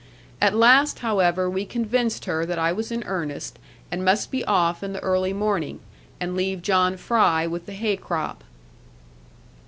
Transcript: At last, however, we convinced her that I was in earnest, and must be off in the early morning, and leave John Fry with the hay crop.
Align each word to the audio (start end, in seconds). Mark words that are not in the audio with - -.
At 0.41 0.55
last, 0.55 0.97
however, 1.05 1.47
we 1.47 1.63
convinced 1.63 2.25
her 2.25 2.43
that 2.47 2.57
I 2.57 2.71
was 2.71 2.91
in 2.91 3.03
earnest, 3.05 3.59
and 3.91 4.03
must 4.03 4.31
be 4.31 4.43
off 4.45 4.81
in 4.81 4.93
the 4.93 4.99
early 5.03 5.31
morning, 5.31 5.79
and 6.19 6.35
leave 6.35 6.63
John 6.63 6.97
Fry 6.97 7.45
with 7.45 7.67
the 7.67 7.73
hay 7.73 7.97
crop. 7.97 8.43